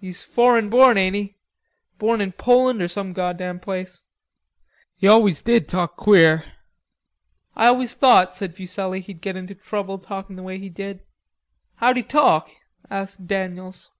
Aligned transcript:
"He's 0.00 0.22
foreign 0.22 0.70
born, 0.70 0.96
ain't 0.96 1.16
he? 1.16 1.38
Born 1.98 2.20
in 2.20 2.30
Poland 2.30 2.80
or 2.80 2.86
some 2.86 3.12
goddam 3.12 3.58
place." 3.58 4.02
"He 4.94 5.08
always 5.08 5.42
did 5.42 5.66
talk 5.66 5.96
queer." 5.96 6.44
"I 7.56 7.66
always 7.66 7.92
thought," 7.92 8.36
said 8.36 8.54
Fuselli, 8.54 9.00
"he'd 9.00 9.20
get 9.20 9.34
into 9.34 9.56
trouble 9.56 9.98
talking 9.98 10.36
the 10.36 10.44
way 10.44 10.60
he 10.60 10.68
did." 10.68 11.00
"How'd 11.78 11.96
he 11.96 12.04
talk?" 12.04 12.48
asked 12.90 13.26
Daniels. 13.26 13.90